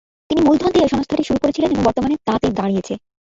[0.29, 2.93] তিনি মূলধন দিয়ে সংস্থাটি শুরু করেছিলেন এবং বর্তমানে তা তে দাঁড়িয়েছে।